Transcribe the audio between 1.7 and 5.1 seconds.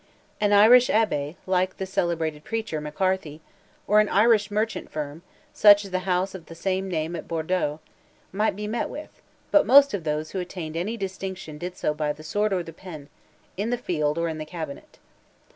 the celebrated preacher, McCarthy—or an Irish merchant